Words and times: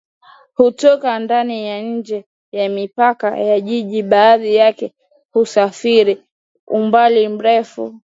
hutoka 0.53 1.19
ndani 1.19 1.65
na 1.69 1.81
nje 1.81 2.25
ya 2.51 2.69
mipaka 2.69 3.37
ya 3.37 3.59
jiji 3.61 4.03
baadhi 4.03 4.55
yake 4.55 4.93
husafiri 5.31 6.23
umbali 6.67 7.27
mrefu 7.27 8.01